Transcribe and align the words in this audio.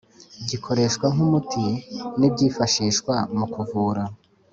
Gikoreshwa 0.49 1.05
nk’umuti 1.13 1.65
n’ibyifashishwa 2.19 3.15
mu 3.37 3.45
kuvura 3.53 4.03